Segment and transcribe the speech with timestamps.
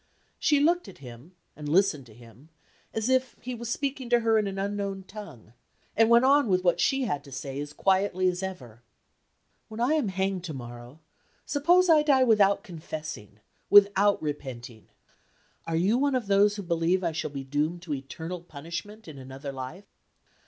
[0.39, 2.49] She looked at him, and listened to him,
[2.91, 5.53] as if he was speaking to her in an unknown tongue,
[5.95, 8.81] and went on with what she had to say as quietly as ever.
[9.67, 11.01] "When I am hanged to morrow,
[11.45, 14.87] suppose I die without confessing, without repenting
[15.67, 19.19] are you one of those who believe I shall be doomed to eternal punishment in
[19.19, 19.85] another life?"